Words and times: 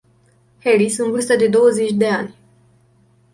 Haris, 0.63 0.97
în 0.97 1.09
vârstă 1.11 1.35
de 1.35 1.47
douăzeci 1.47 2.03
ani. 2.03 2.35